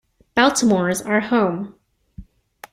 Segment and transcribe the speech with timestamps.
[0.33, 1.75] Baltimore's our home.